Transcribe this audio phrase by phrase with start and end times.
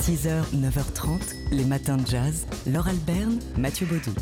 [0.00, 2.46] 6h, 9h30, les matins de jazz.
[2.66, 4.14] Laure Alberne, Mathieu Baudou.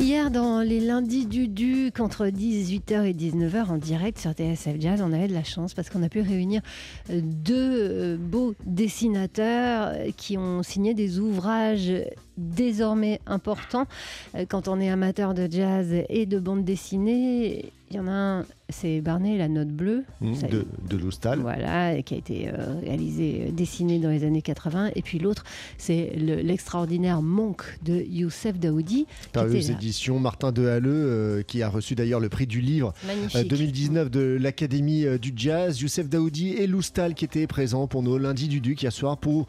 [0.00, 5.02] Hier, dans les lundis du Duc, entre 18h et 19h en direct sur TSF Jazz,
[5.02, 6.62] on avait de la chance parce qu'on a pu réunir
[7.10, 11.92] euh, deux euh, beaux dessinateurs qui ont signé des ouvrages
[12.38, 13.86] désormais importants.
[14.34, 18.12] Euh, quand on est amateur de jazz et de bande dessinée, il y en a
[18.12, 20.02] un, c'est Barney, la note bleue.
[20.20, 21.38] Mmh, Ça- de, de l'Ostal.
[21.38, 24.90] Voilà, qui a été euh, réalisé, euh, dessiné dans les années 80.
[24.96, 25.44] Et puis l'autre,
[25.78, 29.06] c'est le- l'extraordinaire Monk de Youssef Daoudi.
[29.06, 29.74] qui Par était les là.
[29.74, 33.48] éditions Martin Dehalleux, euh, qui a reçu d'ailleurs le prix du livre euh, Magnifique.
[33.48, 35.80] 2019 de l'Académie euh, du Jazz.
[35.80, 39.46] Youssef Daoudi et Loustal qui étaient présents pour nos lundis du Duc hier soir pour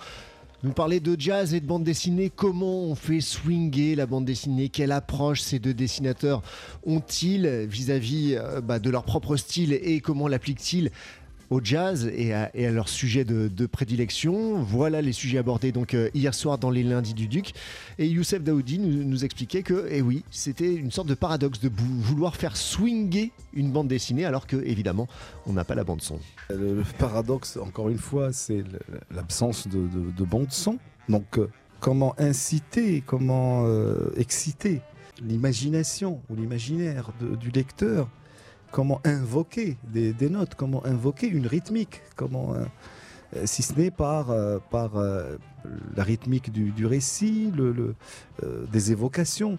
[0.63, 2.29] nous parler de jazz et de bande dessinée.
[2.29, 4.69] Comment on fait swinger la bande dessinée?
[4.69, 6.41] Quelle approche ces deux dessinateurs
[6.85, 10.91] ont-ils vis-à-vis euh, bah, de leur propre style et comment l'appliquent-ils
[11.49, 14.61] au jazz et à, et à leur sujet de, prédilection.
[14.61, 17.53] Voilà les sujets abordés donc euh, hier soir dans les lundis du Duc.
[17.97, 22.35] Et Youssef Daoudi nous, expliquait que, eh oui, c'était une sorte de paradoxe de vouloir
[22.35, 25.07] faire swinger une bande dessinée alors que, évidemment,
[25.45, 26.19] on n'a pas la bande son.
[26.49, 28.63] Le, paradoxe, encore une fois, c'est
[29.11, 30.77] l'absence de, de, de bande son.
[31.09, 31.49] Donc, euh,
[31.79, 34.81] comment inciter, comment euh, exciter
[35.21, 38.09] l'imagination ou l'imaginaire du lecteur
[38.75, 42.65] Comment invoquer des, notes Comment invoquer une rythmique Comment, euh,
[43.37, 45.01] euh, si ce n'est par, euh, par
[45.95, 47.95] la rythmique du, du récit, le,
[48.69, 49.57] des évocations.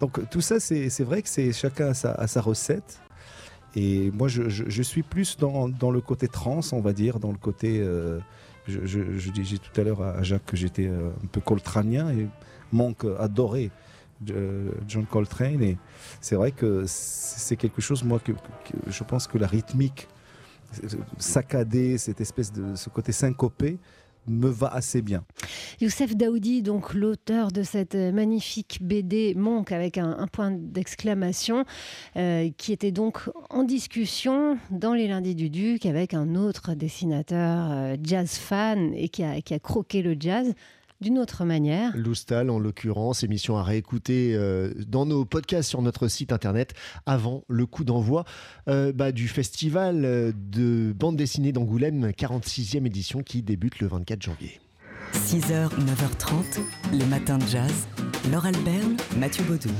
[0.00, 2.98] Donc tout ça, c'est vrai que c'est chacun a sa, sa recette.
[3.76, 7.30] Et moi, je, je- suis plus dans, dans le côté trans, on va dire, dans
[7.30, 7.86] le côté.
[8.66, 12.26] je, disais tout à l'heure à Jacques que j'étais un peu coltranien et
[12.72, 13.70] Monk adorait
[14.24, 15.62] John Coltrane.
[15.62, 15.76] Et
[16.20, 18.32] c'est vrai que c'est quelque chose, moi, que,
[18.86, 20.08] je pense que la rythmique
[21.18, 23.78] saccadée, cette espèce de ce côté syncopé,
[24.28, 25.24] me va assez bien.
[25.80, 31.64] Youssef Daoudi, donc l'auteur de cette euh, magnifique BD Monk avec un, un point d'exclamation,
[32.16, 37.70] euh, qui était donc en discussion dans les lundis du Duc avec un autre dessinateur
[37.70, 40.54] euh, jazz fan et qui a, qui a croqué le jazz
[41.00, 41.96] d'une autre manière.
[41.96, 46.74] Loustal, en l'occurrence, émission à réécouter euh, dans nos podcasts sur notre site internet
[47.04, 48.24] avant le coup d'envoi
[48.68, 54.22] euh, bah, du festival euh, de bande dessinée d'Angoulême, 46e édition qui débute le 24
[54.22, 54.60] janvier.
[55.12, 56.60] 6h, 9h30,
[56.92, 57.86] les matins de jazz.
[58.30, 59.70] Laure Alberne, Mathieu Baudou.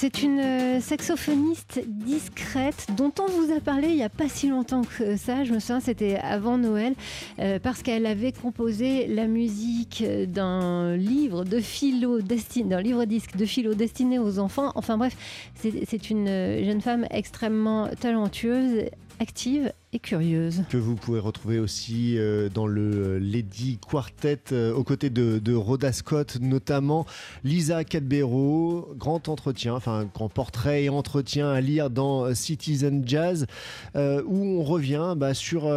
[0.00, 4.48] C'est une euh, saxophoniste discrète dont on vous a parlé il n'y a pas si
[4.48, 5.44] longtemps que ça.
[5.44, 6.94] Je me souviens, c'était avant Noël,
[7.38, 13.04] euh, parce qu'elle avait composé la musique euh, d'un livre de philo destiné, d'un livre
[13.04, 14.72] disque de philo destiné aux enfants.
[14.74, 15.14] Enfin bref,
[15.54, 18.86] c'est une euh, jeune femme extrêmement talentueuse,
[19.20, 20.62] active et curieuse.
[20.70, 25.40] que vous pouvez retrouver aussi euh, dans le euh, Lady Quartet euh, aux côtés de,
[25.40, 27.06] de Rhoda Scott, notamment
[27.42, 33.46] Lisa Cadbero, grand entretien, enfin grand portrait et entretien à lire dans Citizen Jazz,
[33.94, 35.68] où on revient bah, sur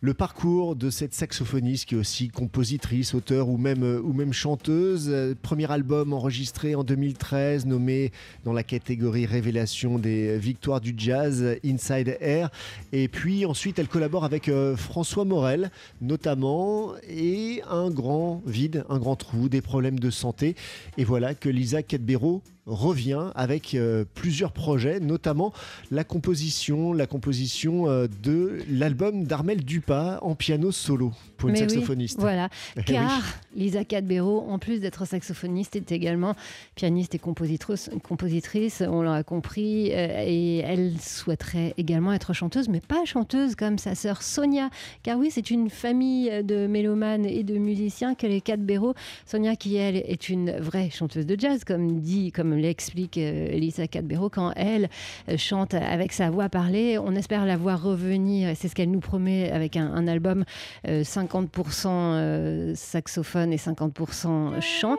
[0.00, 5.12] le parcours de cette saxophoniste qui est aussi compositrice, auteure ou même, ou même chanteuse.
[5.42, 8.12] Premier album enregistré en 2013, nommé
[8.44, 12.50] dans la catégorie révélation des victoires du jazz, Inside Air.
[12.92, 15.70] Et puis ensuite, elle collabore avec euh, François Morel,
[16.00, 20.56] notamment, et un grand vide, un grand trou, des problèmes de santé.
[20.98, 25.52] Et voilà que Lisa Cadbero revient avec euh, plusieurs projets, notamment
[25.90, 31.62] la composition, la composition euh, de l'album d'Armel Dupas en piano solo pour une Mais
[31.62, 32.20] oui, saxophoniste.
[32.20, 32.84] Voilà, Eh oui.
[32.84, 33.22] car
[33.54, 36.34] Lisa Cadbero, en plus d'être saxophoniste, est également
[36.74, 42.80] pianiste et compositrice, compositrice on l'a compris, euh, et elle souhaiterait également être chanteuse, mais
[42.80, 44.70] pas chanteuse comme sa sœur Sonia,
[45.02, 48.94] car oui, c'est une famille de mélomanes et de musiciens que les Cadbero.
[49.26, 53.86] Sonia, qui elle est une vraie chanteuse de jazz, comme dit, comme l'explique euh, Lisa
[53.86, 54.88] Cadbero, quand elle
[55.28, 59.00] euh, chante avec sa voix parlée, on espère la voir revenir, c'est ce qu'elle nous
[59.00, 60.44] promet avec un, un album
[60.88, 64.96] euh, 50% euh, saxophone et 50% chant.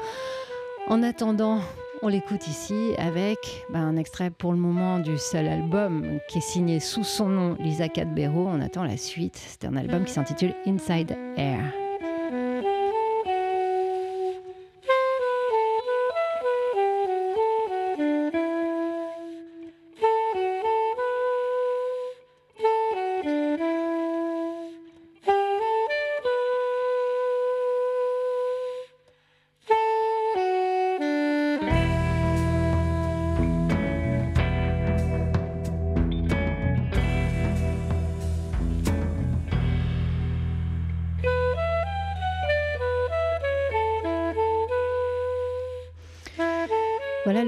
[0.87, 1.61] En attendant,
[2.05, 6.41] on l'écoute ici avec bah, un extrait pour le moment du seul album qui est
[6.41, 8.47] signé sous son nom, Lisa Cadbero.
[8.47, 9.41] On attend la suite.
[9.47, 11.84] C'est un album qui s'intitule Inside Air.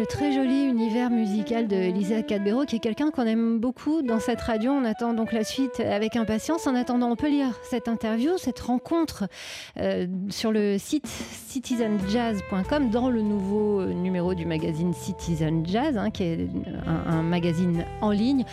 [0.07, 0.56] Très joli
[1.63, 4.71] de Lisa Cadbero, qui est quelqu'un qu'on aime beaucoup dans cette radio.
[4.71, 6.67] On attend donc la suite avec impatience.
[6.67, 9.25] En attendant, on peut lire cette interview, cette rencontre
[9.79, 16.23] euh, sur le site citizenjazz.com dans le nouveau numéro du magazine Citizen Jazz, hein, qui
[16.23, 16.47] est
[16.85, 18.45] un, un magazine en ligne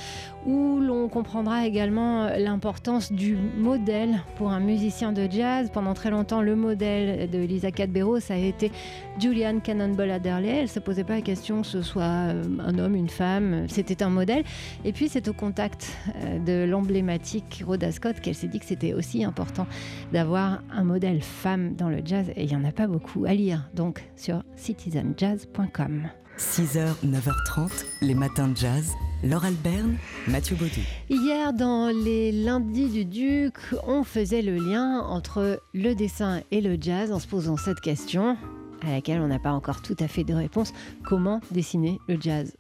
[0.46, 5.70] où l'on comprendra également l'importance du modèle pour un musicien de jazz.
[5.72, 8.70] Pendant très longtemps, le modèle de Lisa Cadbero, ça a été
[9.18, 10.48] Julian Cannonball Adderley.
[10.48, 13.66] Elle ne se posait pas la question que ce soit euh, un homme, une femme,
[13.68, 14.44] c'était un modèle.
[14.84, 18.94] Et puis c'est au contact euh, de l'emblématique Rhoda Scott qu'elle s'est dit que c'était
[18.94, 19.66] aussi important
[20.12, 22.30] d'avoir un modèle femme dans le jazz.
[22.36, 26.08] Et il n'y en a pas beaucoup à lire, donc sur citizenjazz.com.
[26.38, 28.92] 6h, 9h30, les matins de jazz.
[29.22, 30.80] Laure Alberne, Mathieu Baudou.
[31.08, 33.54] Hier, dans les lundis du Duc,
[33.86, 38.36] on faisait le lien entre le dessin et le jazz en se posant cette question,
[38.82, 40.72] à laquelle on n'a pas encore tout à fait de réponse.
[41.04, 42.54] Comment dessiner le jazz?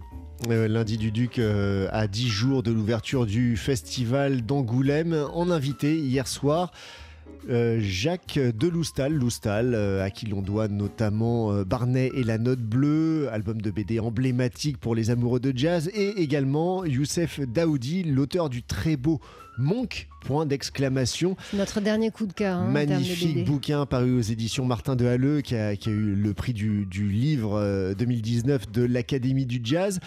[0.48, 6.26] Lundi du Duc euh, à 10 jours de l'ouverture du festival d'Angoulême, en invité hier
[6.26, 6.72] soir.
[7.50, 12.60] Euh, Jacques de Loustal, euh, à qui l'on doit notamment euh, Barnet et la Note
[12.60, 18.48] Bleue, album de BD emblématique pour les amoureux de jazz, et également Youssef Daoudi, l'auteur
[18.48, 19.20] du très beau
[19.58, 21.36] Monk, point d'exclamation.
[21.52, 22.58] Notre dernier coup de cœur.
[22.58, 26.86] Hein, Magnifique bouquin paru aux éditions Martin de Halleux qui a, eu le prix du,
[26.90, 30.00] livre 2019 de l'Académie du Jazz.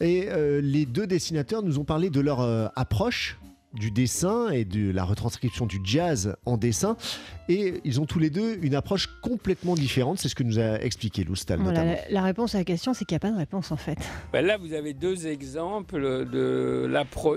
[0.00, 0.28] Et
[0.60, 2.40] les deux dessinateurs nous ont parlé de leur
[2.76, 3.38] approche
[3.74, 6.96] du dessin et de la retranscription du jazz en dessin.
[7.48, 10.18] Et ils ont tous les deux une approche complètement différente.
[10.18, 11.60] C'est ce que nous a expliqué Loustal.
[12.10, 13.98] la, réponse à la question, c'est qu'il n'y a pas de réponse en fait.
[14.32, 16.26] Ben là, vous avez deux exemples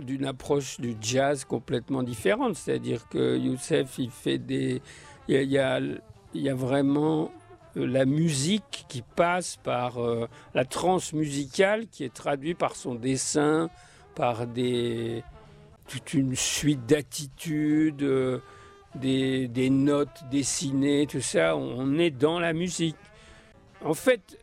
[0.02, 2.56] d'une approche du jazz complètement différente.
[2.56, 4.82] C'est-à-dire que Youssef, il fait des.
[5.28, 7.32] Il y a, il y a, vraiment
[7.78, 12.94] euh, la musique qui passe par euh, la trance musicale qui est traduite par son
[12.94, 13.70] dessin,
[14.14, 15.24] par des,
[15.88, 18.40] toute une suite d'attitudes, euh,
[18.96, 21.56] des, notes dessinées, tout ça.
[21.56, 22.98] On est dans la musique.
[23.84, 24.40] En fait,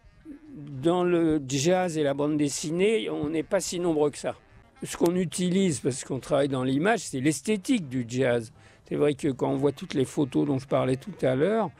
[0.54, 4.36] dans le jazz et la bande dessinée, on n'est pas si nombreux que ça.
[4.82, 8.52] Ce qu'on utilise, parce qu'on travaille dans l'image, c'est l'esthétique du jazz.
[8.88, 11.70] C'est vrai que quand on voit toutes les photos dont je parlais tout à l'heure,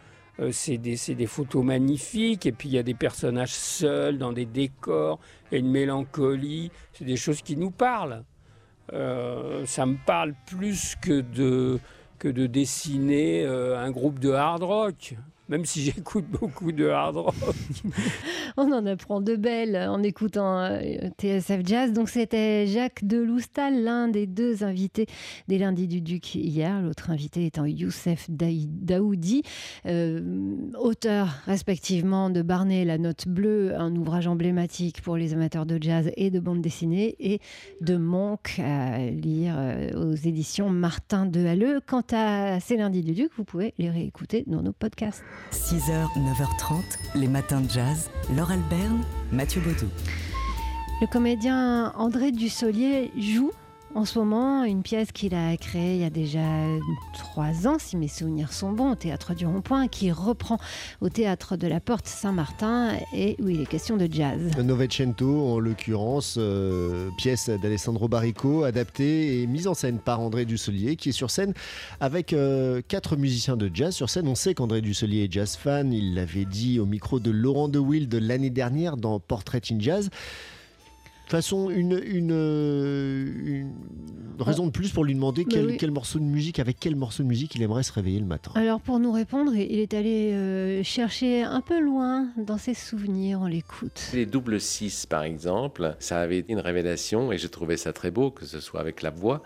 [0.41, 4.33] euh, c'est des, des, photos magnifiques, et puis il y a des personnages seuls dans
[4.33, 5.19] des décors,
[5.51, 8.25] et une mélancolie, c'est des choses qui nous parlent.
[8.93, 11.79] Euh, ça me parle plus que de,
[12.19, 15.15] que de dessiner euh, un groupe de hard rock
[15.53, 17.35] même si j'écoute beaucoup de hard rock.
[18.57, 20.81] On en apprend de belles en écoutant euh,
[21.21, 21.93] TSF Jazz.
[21.93, 25.07] Donc c'était Jacques Deloustal, l'un des deux invités
[25.49, 26.81] des lundis du Duc hier.
[26.81, 29.43] L'autre invité étant Youssef Daoudi,
[29.85, 30.23] euh,
[30.81, 36.11] auteur respectivement de Barnet La Note Bleue, un ouvrage emblématique pour les amateurs de jazz
[36.17, 37.41] et de bande dessinée, et
[37.83, 41.81] de Monk à lire euh, aux éditions Martin de Halleux.
[41.87, 45.23] Quant à ces lundis du Duc, vous pouvez les réécouter dans nos podcasts.
[45.51, 46.83] 6h, 9h30,
[47.15, 48.11] les matins de jazz.
[48.37, 49.89] Laure Alberne, Mathieu Baudou.
[51.01, 53.53] Le comédien André Dussolier joue
[53.95, 56.41] en ce moment une pièce qu'il a créée il y a déjà
[57.15, 60.59] trois ans, si mes souvenirs sont bons, au Théâtre du Rond-Point, qui reprend
[61.01, 64.41] au Théâtre de la Porte Saint-Martin et où il est question de jazz.
[64.59, 70.97] Novecento, en l'occurrence, euh, pièce d'Alessandro Barrico, adaptée et mise en scène par André Dussolier,
[70.97, 71.53] qui est sur scène
[72.01, 73.95] avec euh, quatre musiciens de jazz.
[73.95, 77.31] Sur scène, on sait qu'André Dussolier est jazz fan, il l'avait dit au micro de
[77.31, 80.09] Laurent De de l'année dernière dans Portrait in Jazz
[81.33, 83.73] façon, une, une,
[84.39, 87.55] raison de plus pour lui demander quel, morceau de musique, avec quel morceau de musique
[87.55, 88.53] il aimerait se réveiller le matin.
[88.55, 93.41] Alors pour nous répondre, il est allé euh, chercher un peu loin dans ses souvenirs,
[93.43, 94.11] on l'écoute.
[94.13, 98.11] Les doubles 6 par exemple, ça avait été une révélation et je trouvais ça très
[98.11, 99.43] beau, que ce soit avec la voix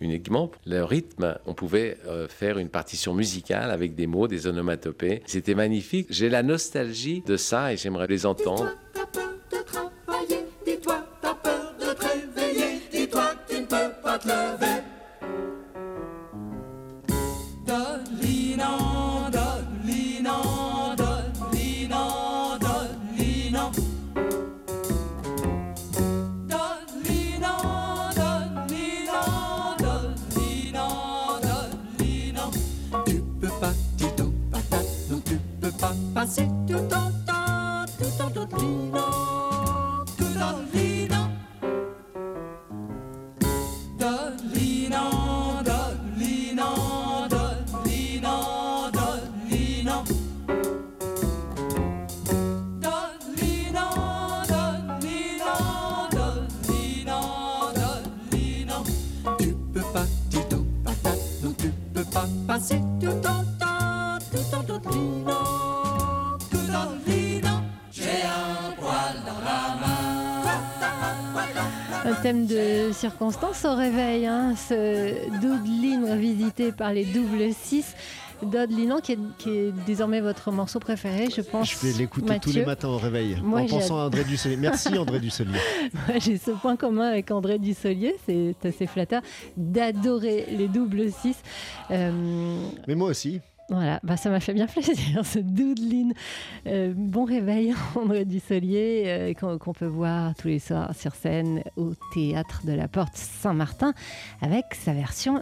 [0.00, 0.50] uniquement.
[0.66, 5.22] Le rythme, on pouvait euh, faire une partition musicale avec des mots, des onomatopées.
[5.26, 6.06] C'était magnifique.
[6.10, 8.68] J'ai la nostalgie de ça et j'aimerais les entendre.
[72.22, 77.94] Thème de circonstance au réveil, hein, ce Doudline visité par les doubles 6.
[78.42, 78.70] Dodd
[79.02, 81.70] qui est, qui est, désormais votre morceau préféré, je pense.
[81.72, 84.56] Je vais l'écouter tous les matins au réveil, en pensant à André Dussolier.
[84.56, 85.58] Merci André Dussolier.
[86.18, 89.22] J'ai ce point commun avec André Dussolier, c'est assez flatteur,
[89.56, 91.36] d'adorer les doubles 6.
[91.90, 93.40] Euh, Mais moi aussi.
[93.70, 96.14] Voilà, bah ça m'a fait bien plaisir ce doodline.
[96.66, 101.92] Euh, bon réveil, André Dussolier, euh, qu'on peut voir tous les soirs sur scène au
[102.14, 103.92] théâtre de la Porte Saint-Martin
[104.40, 104.92] avec sa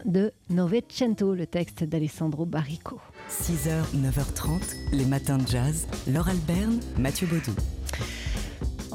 [0.04, 3.00] de Novecento, le texte d'Alessandro Barrico.
[3.30, 4.60] 6h, 9h30,
[4.92, 5.86] les matins de jazz.
[6.08, 7.54] Laure Alberne, Mathieu Baudou.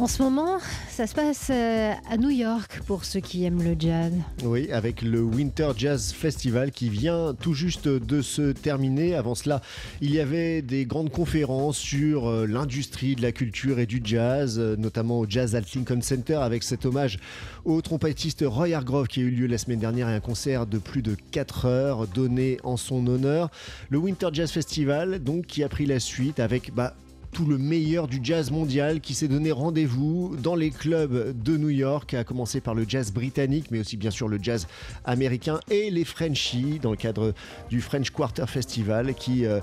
[0.02, 0.58] En ce moment,
[0.90, 4.12] ça se passe euh, à New York pour ceux qui aiment le jazz.
[4.44, 9.14] Oui, avec le Winter Jazz Festival qui vient tout juste de se terminer.
[9.14, 9.62] Avant cela,
[10.02, 14.58] il y avait des grandes conférences sur euh, l'industrie de la culture et du jazz,
[14.58, 17.20] euh, notamment au Jazz at Lincoln Center avec cet hommage
[17.64, 20.80] au trompettiste Roy Hargrove qui a eu lieu la semaine dernière et un concert de
[20.80, 23.52] plus de 4 heures donné en son honneur.
[23.92, 26.96] Le Winter Jazz Festival, donc, qui a pris la suite avec bah,
[27.32, 31.70] tout le meilleur du jazz mondial qui s'est donné rendez-vous dans les clubs de New
[31.70, 34.68] York, à commencer par le jazz britannique, mais aussi bien sûr le jazz
[35.06, 37.34] américain et les Frenchies dans le cadre
[37.70, 39.46] du French Quarter Festival qui...
[39.46, 39.60] Euh,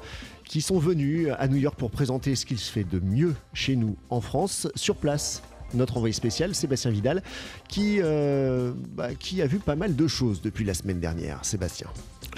[0.48, 3.76] qui sont venus à New York pour présenter ce qu'il se fait de mieux chez
[3.76, 5.42] nous en France, sur place
[5.75, 7.22] notre envoyé spécial, Sébastien Vidal,
[7.68, 11.44] qui, euh, bah, qui a vu pas mal de choses depuis la semaine dernière.
[11.44, 11.88] Sébastien.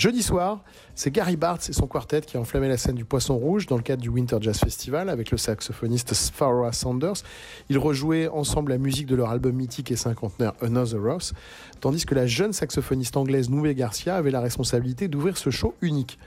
[0.00, 0.64] Jeudi soir,
[0.94, 3.76] c'est Gary Bartz et son quartet qui a enflammé la scène du Poisson Rouge dans
[3.76, 7.22] le cadre du Winter Jazz Festival avec le saxophoniste Sphara Sanders.
[7.68, 11.34] Ils rejouaient ensemble la musique de leur album mythique et cinquantenaire Another Ross,
[11.82, 16.18] tandis que la jeune saxophoniste anglaise Nouvelle Garcia avait la responsabilité d'ouvrir ce show unique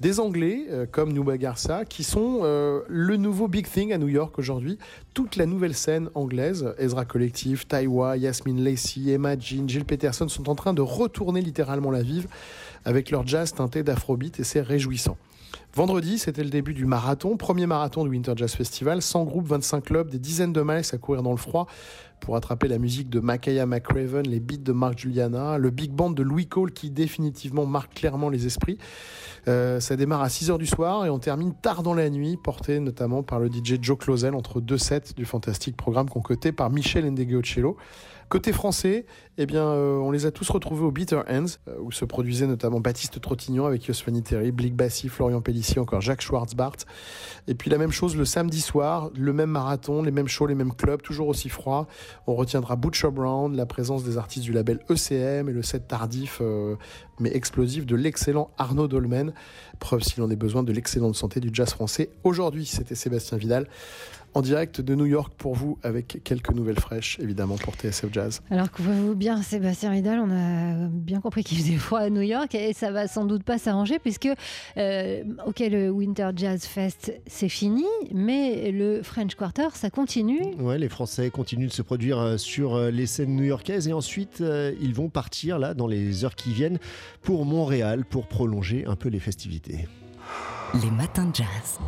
[0.00, 4.08] des Anglais euh, comme Nuba Garza qui sont euh, le nouveau big thing à New
[4.08, 4.78] York aujourd'hui.
[5.14, 10.48] Toute la nouvelle scène anglaise, Ezra Collective, Taiwa, Yasmin Lacey, Emma Jean, Jill Peterson sont
[10.50, 12.28] en train de retourner littéralement la vive
[12.86, 15.18] avec leur jazz teinté d'afrobeat et c'est réjouissant.
[15.74, 19.84] Vendredi, c'était le début du marathon, premier marathon du Winter Jazz Festival, 100 groupes, 25
[19.84, 21.66] clubs, des dizaines de miles à courir dans le froid
[22.20, 26.10] pour attraper la musique de Makaya McRaven, les beats de Mark Juliana, le big band
[26.10, 28.78] de Louis Cole qui définitivement marque clairement les esprits.
[29.48, 32.80] Euh, ça démarre à 6h du soir et on termine tard dans la nuit, porté
[32.80, 37.08] notamment par le DJ Joe Closel entre deux sets du fantastique programme concocté par Michel
[37.10, 37.76] Ndegeocello.
[38.28, 39.06] Côté français,
[39.38, 42.48] eh bien, euh, on les a tous retrouvés au Bitter Ends, euh, où se produisaient
[42.48, 46.78] notamment Baptiste Trottignon avec Yosfani Terry, Blick Bassi, Florian Pellissier, encore Jacques Schwartzbart.
[47.46, 50.56] Et puis la même chose le samedi soir, le même marathon, les mêmes shows, les
[50.56, 51.86] mêmes clubs, toujours aussi froid.
[52.26, 56.38] On retiendra Butcher Brown, la présence des artistes du label ECM et le set tardif
[56.40, 56.76] euh,
[57.20, 59.32] mais explosif de l'excellent Arnaud Dolmen.
[59.78, 62.10] Preuve s'il en est besoin de l'excellente santé du jazz français.
[62.24, 63.66] Aujourd'hui, c'était Sébastien Vidal
[64.36, 68.42] en direct de New York pour vous avec quelques nouvelles fraîches évidemment pour TSF Jazz.
[68.50, 72.54] Alors couvrez-vous bien Sébastien Vidal, on a bien compris qu'il faisait froid à New York
[72.54, 74.28] et ça va sans doute pas s'arranger puisque
[74.76, 80.42] euh, ok le Winter Jazz Fest c'est fini mais le French Quarter ça continue.
[80.58, 84.44] Ouais les Français continuent de se produire euh, sur euh, les scènes new-yorkaises et ensuite
[84.80, 86.78] ils vont partir là dans les heures qui viennent
[87.22, 89.88] pour Montréal pour prolonger un peu les festivités.
[90.82, 91.78] Les matins de jazz.